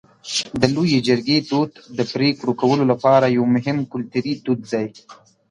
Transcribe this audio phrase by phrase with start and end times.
[0.61, 4.87] د لویې جرګې دود د پرېکړو کولو لپاره یو مهم کلتوري دود دی.